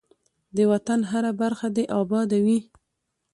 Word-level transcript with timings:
ده 0.55 0.63
وطن 0.71 0.99
هره 1.11 1.31
برخه 1.41 1.67
دی 1.75 1.83
اباده 1.99 2.37
وی. 2.45 2.59